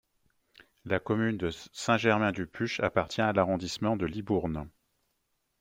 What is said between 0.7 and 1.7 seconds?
La commune de